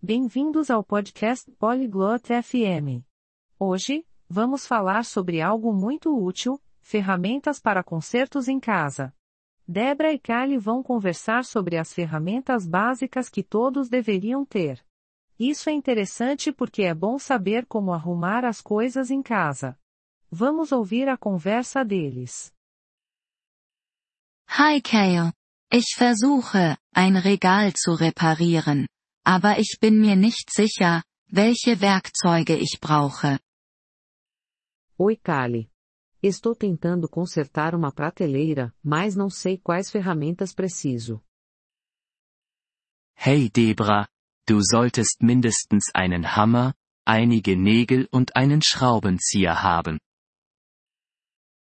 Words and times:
Bem-vindos 0.00 0.70
ao 0.70 0.84
podcast 0.84 1.50
Polyglot 1.58 2.28
FM. 2.28 3.02
Hoje, 3.58 4.06
vamos 4.28 4.64
falar 4.64 5.04
sobre 5.04 5.40
algo 5.40 5.72
muito 5.72 6.16
útil: 6.16 6.62
ferramentas 6.80 7.58
para 7.58 7.82
concertos 7.82 8.46
em 8.46 8.60
casa. 8.60 9.12
Debra 9.66 10.12
e 10.12 10.18
Kali 10.20 10.56
vão 10.56 10.84
conversar 10.84 11.44
sobre 11.44 11.76
as 11.76 11.92
ferramentas 11.92 12.64
básicas 12.64 13.28
que 13.28 13.42
todos 13.42 13.88
deveriam 13.88 14.46
ter. 14.46 14.80
Isso 15.36 15.68
é 15.68 15.72
interessante 15.72 16.52
porque 16.52 16.84
é 16.84 16.94
bom 16.94 17.18
saber 17.18 17.66
como 17.66 17.92
arrumar 17.92 18.44
as 18.44 18.60
coisas 18.60 19.10
em 19.10 19.20
casa. 19.20 19.76
Vamos 20.30 20.70
ouvir 20.70 21.08
a 21.08 21.16
conversa 21.16 21.84
deles. 21.84 22.54
Hi 24.48 24.80
Kale. 24.80 25.32
Ich 25.72 25.96
versuche, 25.98 26.78
ein 26.94 27.16
Regal 27.16 27.72
zu 27.72 27.94
reparieren. 27.94 28.86
Aber 29.28 29.58
ich 29.58 29.76
bin 29.78 30.00
mir 30.00 30.16
nicht 30.16 30.50
sicher, 30.50 31.02
welche 31.30 31.82
Werkzeuge 31.82 32.56
ich 32.56 32.78
brauche. 32.80 33.38
Oi 34.96 35.16
Kali. 35.16 35.70
Estou 36.22 36.54
tentando 36.54 37.08
consertar 37.10 37.74
uma 37.74 37.92
prateleira, 37.92 38.74
mas 38.82 39.14
não 39.14 39.28
sei 39.28 39.58
quais 39.58 39.90
ferramentas 39.90 40.54
preciso. 40.54 41.22
Hey 43.14 43.50
Debra, 43.50 44.08
du 44.46 44.62
solltest 44.62 45.20
mindestens 45.20 45.90
einen 45.94 46.24
Hammer, 46.34 46.74
einige 47.06 47.54
Nägel 47.54 48.08
und 48.10 48.34
einen 48.34 48.62
Schraubenzieher 48.62 49.62
haben. 49.62 49.98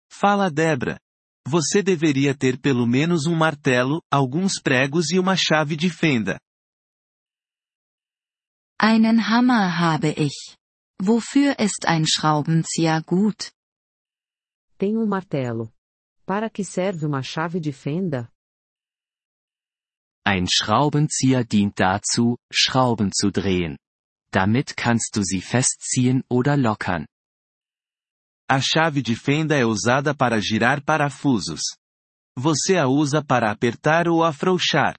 Fala 0.09 0.51
Debra. 0.51 1.01
Você 1.49 1.83
deveria 1.83 2.33
ter 2.33 2.61
pelo 2.61 2.87
menos 2.87 3.27
um 3.27 3.35
martelo, 3.35 4.03
alguns 4.09 4.61
pregos 4.63 5.11
e 5.11 5.19
uma 5.19 5.37
chave 5.37 5.77
de 5.77 5.91
fenda. 5.91 6.39
Einen 8.79 9.29
Hammer 9.31 9.79
habe 9.79 10.11
ich. 10.11 10.55
Wofür 11.01 11.59
ist 11.59 11.87
ein 11.87 12.07
Schraubenzieher 12.07 13.03
gut? 13.03 13.53
Tenho 14.79 15.03
um 15.03 15.09
martelo. 15.09 15.73
Para 16.27 16.51
que 16.51 16.63
serve 16.63 17.07
uma 17.07 17.23
chave 17.23 17.61
de 17.61 17.73
fenda? 17.73 18.31
Ein 20.27 20.47
Schraubenzieher 20.47 21.45
dient 21.45 21.79
dazu, 21.81 22.37
Schrauben 22.53 23.13
zu 23.13 23.31
drehen. 23.31 23.79
Damit 24.31 24.77
kannst 24.77 25.17
du 25.17 25.23
sie 25.23 25.41
festziehen 25.41 26.23
oder 26.29 26.57
lockern. 26.59 27.07
A 28.49 28.61
chave 28.61 29.03
de 29.03 29.17
fenda 29.17 29.57
é 29.57 29.65
usada 29.65 30.15
para 30.15 30.41
girar 30.41 30.83
parafusos. 30.85 31.63
Você 32.37 32.77
a 32.77 32.87
usa 32.87 33.25
para 33.25 33.51
apertar 33.51 34.07
ou 34.09 34.23
afrouxar. 34.23 34.99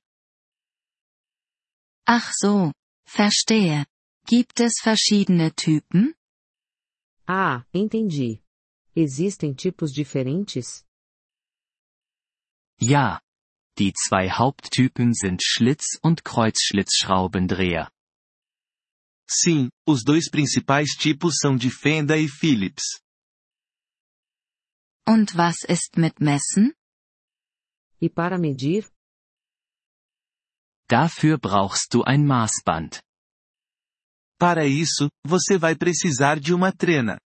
Ach 2.08 2.32
so, 2.34 2.72
Verstehe. 3.08 3.86
Gibt 4.26 4.60
es 4.60 4.80
verschiedene 4.82 5.56
Typen? 5.56 6.14
Ah, 7.26 7.64
entendi. 7.74 8.44
Existem 8.96 9.56
tipos 9.56 9.94
diferentes? 9.94 10.86
Ja. 12.80 13.22
Die 13.80 13.94
zwei 13.94 14.30
Haupttypen 14.30 15.14
sind 15.14 15.42
Schlitz- 15.44 16.00
und 16.02 16.26
Kreuzschlitzschraubendreher. 16.26 17.92
Sim, 19.30 19.70
os 19.86 20.04
dois 20.04 20.30
principais 20.30 20.96
tipos 20.98 21.38
são 21.40 21.56
de 21.56 21.70
fenda 21.70 22.18
e 22.18 22.28
Phillips. 22.28 23.02
Und 25.08 25.36
was 25.38 25.64
ist 25.68 25.96
mit 25.96 26.20
Messen? 26.20 26.74
E 28.02 28.10
para 28.10 28.38
medir? 28.38 28.90
Dafür 30.90 31.38
brauchst 31.38 31.94
du 31.94 32.04
ein 32.04 32.26
Maßband. 32.26 33.02
Para 34.40 34.66
isso, 34.66 35.10
você 35.26 35.58
vai 35.58 35.76
precisar 35.76 36.40
de 36.40 36.54
uma 36.54 36.72
trena. 36.72 37.20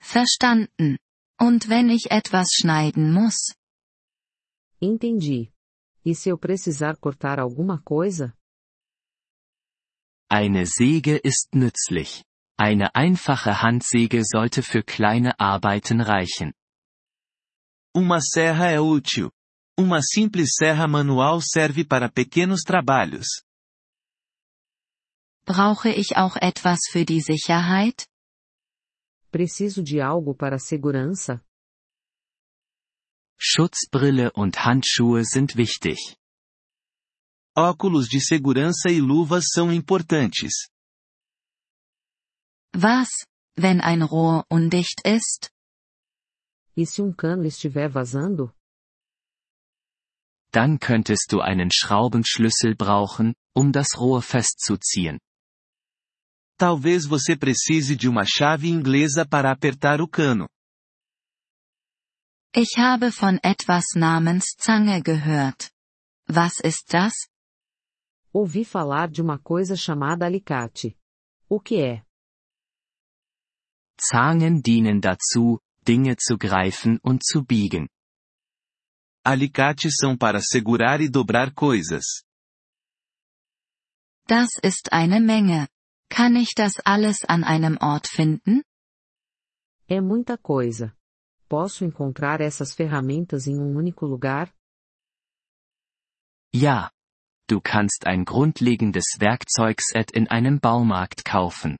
Verstanden. 0.00 0.98
Und 1.40 1.68
wenn 1.68 1.88
ich 1.88 2.10
etwas 2.10 2.48
schneiden 2.52 3.12
muss? 3.12 3.54
Entendi. 4.80 5.50
E 6.04 6.14
se 6.14 6.30
eu 6.30 6.38
precisar 6.38 6.96
cortar 6.98 7.38
alguma 7.38 7.80
coisa? 7.82 8.34
Eine 10.30 10.66
Säge 10.66 11.16
ist 11.16 11.54
nützlich. 11.54 12.24
Eine 12.58 12.94
einfache 12.94 13.62
Handsäge 13.62 14.22
sollte 14.24 14.62
für 14.62 14.82
kleine 14.82 15.40
Arbeiten 15.40 16.00
reichen. 16.00 16.52
Uma 17.96 18.20
serra 18.20 18.68
é 18.70 18.80
útil. 18.80 19.30
Uma 19.76 20.00
simples 20.02 20.54
serra 20.56 20.86
manual 20.86 21.40
serve 21.40 21.84
para 21.84 22.08
pequenos 22.08 22.62
trabalhos. 22.62 23.26
Brauche 25.44 25.90
ich 25.90 26.16
auch 26.16 26.36
etwas 26.36 26.78
für 26.90 27.04
die 27.04 27.20
Sicherheit? 27.20 28.06
Preciso 29.32 29.82
de 29.82 30.00
algo 30.00 30.32
para 30.32 30.56
a 30.56 30.58
segurança? 30.60 31.44
Schutzbrille 33.36 34.30
und 34.36 34.64
Handschuhe 34.64 35.24
sind 35.24 35.56
wichtig. 35.56 35.98
Óculos 37.56 38.08
de 38.08 38.20
segurança 38.20 38.90
e 38.90 39.00
luvas 39.00 39.46
são 39.52 39.72
importantes. 39.72 40.70
Was, 42.72 43.08
wenn 43.56 43.80
ein 43.80 44.02
Rohr 44.02 44.44
undicht 44.48 45.02
ist? 45.04 45.50
E 46.76 46.86
se 46.86 47.02
um 47.02 47.12
cano 47.12 47.44
estiver 47.44 47.88
vazando? 47.90 48.54
Dann 50.54 50.78
könntest 50.78 51.32
du 51.32 51.40
einen 51.40 51.70
Schraubenschlüssel 51.72 52.76
brauchen, 52.76 53.34
um 53.56 53.72
das 53.72 53.98
Rohr 53.98 54.22
festzuziehen. 54.22 55.18
Talvez 56.56 57.06
você 57.06 57.36
precise 57.36 57.96
de 57.96 58.08
uma 58.08 58.24
chave 58.24 58.68
inglesa 58.68 59.26
para 59.26 59.50
apertar 59.50 60.00
o 60.00 60.06
cano. 60.06 60.46
Ich 62.54 62.78
habe 62.78 63.10
von 63.10 63.40
etwas 63.42 63.96
namens 63.96 64.54
Zange 64.56 65.02
gehört. 65.02 65.72
Was 66.28 66.60
ist 66.60 66.94
das? 66.94 67.14
Ouvi 68.32 68.64
falar 68.64 69.08
de 69.08 69.20
uma 69.20 69.38
coisa 69.40 69.76
chamada 69.76 70.24
alicate. 70.24 70.96
O 71.48 71.58
que 71.58 71.80
é? 71.80 72.04
Zangen 73.98 74.62
dienen 74.62 75.00
dazu, 75.00 75.58
Dinge 75.82 76.14
zu 76.16 76.38
greifen 76.38 77.00
und 77.02 77.24
zu 77.24 77.44
biegen. 77.44 77.88
Alicates 79.26 79.96
são 79.98 80.14
para 80.16 80.38
segurar 80.40 81.00
e 81.00 81.08
dobrar 81.08 81.50
coisas. 81.54 82.04
Das 84.28 84.50
ist 84.62 84.92
eine 84.92 85.18
Menge. 85.18 85.66
Kann 86.10 86.36
ich 86.36 86.54
das 86.54 86.74
alles 86.84 87.24
an 87.26 87.42
einem 87.42 87.78
Ort 87.80 88.06
finden? 88.06 88.62
É 89.88 90.00
muita 90.00 90.36
coisa. 90.36 90.94
Posso 91.48 91.84
encontrar 91.84 92.42
essas 92.42 92.74
ferramentas 92.74 93.46
em 93.46 93.58
um 93.58 93.74
único 93.76 94.06
lugar? 94.06 94.52
Ja. 96.54 96.90
Du 97.48 97.60
kannst 97.60 98.06
ein 98.06 98.24
grundlegendes 98.24 99.18
Werkzeugset 99.18 100.10
in 100.12 100.28
einem 100.28 100.58
Baumarkt 100.60 101.24
kaufen. 101.24 101.76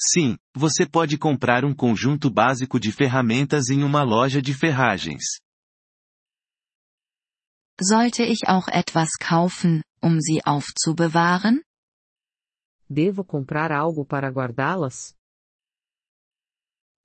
Sim, 0.00 0.38
você 0.54 0.86
pode 0.86 1.18
comprar 1.18 1.64
um 1.64 1.74
conjunto 1.74 2.30
básico 2.30 2.78
de 2.78 2.92
ferramentas 2.92 3.68
em 3.68 3.82
uma 3.82 4.02
loja 4.02 4.40
de 4.40 4.54
ferragens. 4.54 5.40
Sollte 7.80 8.24
ich 8.24 8.48
auch 8.48 8.66
etwas 8.66 9.18
kaufen, 9.20 9.82
um 10.00 10.20
sie 10.20 10.44
aufzubewahren? 10.44 11.62
Devo 12.88 13.22
comprar 13.22 13.70
algo 13.70 14.04
para 14.04 14.30
guardá-las? 14.30 15.14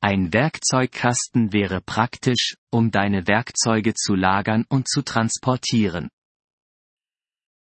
Ein 0.01 0.33
Werkzeugkasten 0.33 1.53
wäre 1.53 1.79
praktisch, 1.79 2.55
um 2.71 2.89
deine 2.89 3.27
Werkzeuge 3.27 3.93
zu 3.93 4.15
lagern 4.15 4.65
und 4.67 4.87
zu 4.89 5.01
transportieren. 5.03 6.09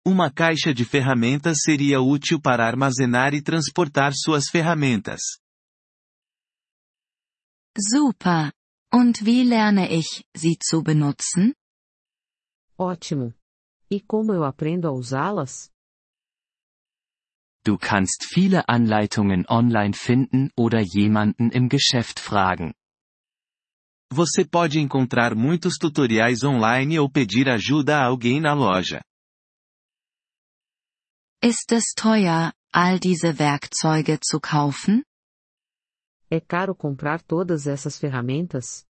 Uma 0.06 0.30
caixa 0.30 0.74
de 0.74 0.86
ferramentas 0.86 1.62
seria 1.64 2.00
útil 2.00 2.40
para 2.42 2.68
armazenar 2.68 3.34
e 3.34 3.42
transportar 3.42 4.14
suas 4.14 4.50
ferramentas. 4.50 5.40
Super. 7.76 8.52
Und 8.92 9.26
wie 9.26 9.44
lerne 9.44 9.90
ich, 9.92 10.24
sie 10.36 10.58
zu 10.60 10.84
benutzen? 10.84 11.56
Ótimo. 12.84 13.34
E 13.90 14.02
como 14.02 14.34
eu 14.34 14.44
aprendo 14.44 14.88
a 14.88 14.92
usá-las? 14.92 15.72
Du 17.64 17.78
kannst 17.78 18.26
viele 18.34 18.62
Anleitungen 18.68 19.46
online 19.50 19.94
finden 19.94 20.50
oder 20.58 20.82
jemanden 20.82 21.50
im 21.52 21.70
Geschäft 21.70 22.20
fragen. 22.20 22.74
Você 24.12 24.44
pode 24.46 24.80
encontrar 24.80 25.34
muitos 25.34 25.78
tutoriais 25.78 26.44
online 26.44 27.00
ou 27.00 27.10
pedir 27.10 27.48
ajuda 27.50 28.00
a 28.00 28.06
alguém 28.06 28.42
na 28.42 28.54
loja. 28.54 29.02
Ist 31.42 31.72
es 31.72 31.94
teuer, 31.96 32.52
all 32.74 33.00
diese 33.00 33.40
Werkzeuge 33.40 34.20
zu 34.20 34.42
kaufen? 34.42 35.04
É 36.30 36.42
caro 36.42 36.76
comprar 36.76 37.22
todas 37.22 37.66
essas 37.66 37.98
ferramentas? 37.98 38.86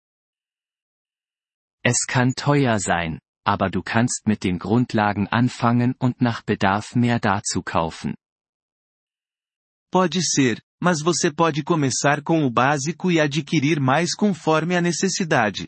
Es 1.84 2.06
kann 2.06 2.34
teuer 2.34 2.78
sein, 2.80 3.20
aber 3.54 3.72
du 3.72 3.82
kannst 3.82 4.28
mit 4.28 4.44
den 4.44 4.60
Grundlagen 4.60 5.28
anfangen 5.28 5.96
und 5.98 6.22
nach 6.22 6.44
Bedarf 6.44 6.96
mehr 6.96 7.20
dazu 7.20 7.64
kaufen. 7.64 8.16
Pode 9.92 10.22
ser, 10.22 10.62
mas 10.80 11.02
você 11.02 11.34
pode 11.34 11.64
começar 11.64 12.22
com 12.22 12.46
o 12.46 12.52
básico 12.52 13.10
e 13.10 13.20
adquirir 13.20 13.80
mais 13.80 14.14
conforme 14.14 14.76
a 14.76 14.82
necessidade. 14.82 15.68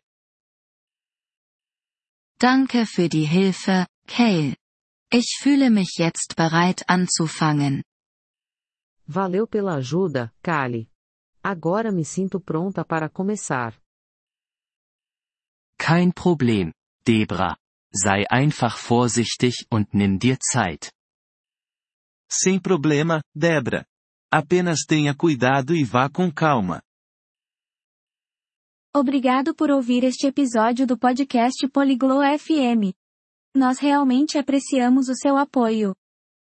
Danke 2.40 2.86
für 2.86 3.10
die 3.10 3.26
Hilfe, 3.26 3.88
Kale. 4.06 4.56
Ich 5.12 5.40
fühle 5.42 5.72
mich 5.72 5.98
jetzt 5.98 6.36
bereit 6.36 6.84
anzufangen. 6.88 7.84
Valeu 9.08 9.48
pela 9.48 9.78
ajuda, 9.78 10.32
Kali. 10.44 10.88
Agora 11.44 11.92
me 11.92 12.06
sinto 12.06 12.40
pronta 12.40 12.86
para 12.86 13.10
começar. 13.10 13.74
Kein 15.80 16.12
Problem, 16.12 16.72
Debra. 17.04 17.58
Sei 17.94 18.24
einfach 18.30 18.78
vorsichtig 18.78 19.66
und 19.70 19.94
nimm 19.94 20.18
dir 20.18 20.38
Zeit. 20.40 20.90
Sem 22.30 22.60
problema, 22.60 23.22
Debra. 23.36 23.86
Apenas 24.32 24.86
tenha 24.88 25.14
cuidado 25.14 25.76
e 25.76 25.84
vá 25.84 26.10
com 26.10 26.32
calma. 26.32 26.82
Obrigado 28.96 29.54
por 29.54 29.70
ouvir 29.70 30.06
este 30.06 30.28
episódio 30.28 30.88
do 30.88 30.98
podcast 30.98 31.68
Poliglo 31.68 32.20
FM. 32.38 32.96
Nós 33.54 33.80
realmente 33.80 34.38
apreciamos 34.38 35.10
o 35.10 35.16
seu 35.16 35.36
apoio. 35.36 35.94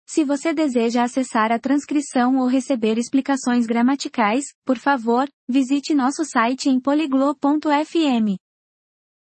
Se 0.07 0.25
você 0.25 0.55
deseja 0.55 1.03
acessar 1.03 1.51
a 1.51 1.59
transcrição 1.59 2.37
ou 2.39 2.47
receber 2.47 2.99
explicações 2.99 3.67
gramaticais, 3.67 4.45
por 4.65 4.79
favor, 4.79 5.29
visite 5.49 5.93
nosso 5.95 6.25
site 6.25 6.69
em 6.69 6.81
poliglo.fm. 6.81 8.37